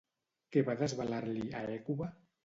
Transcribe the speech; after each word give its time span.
Què 0.55 0.61
va 0.69 0.75
desvelar-li 0.79 1.43
a 1.59 1.61
Hècuba? 1.75 2.09